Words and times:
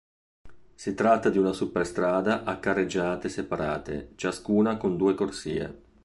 Si 0.73 0.95
tratta 0.95 1.29
di 1.29 1.37
una 1.37 1.53
superstrada 1.53 2.43
a 2.43 2.57
carreggiate 2.57 3.29
separate, 3.29 4.13
ciascuna 4.15 4.75
con 4.77 4.97
due 4.97 5.13
corsie. 5.13 5.83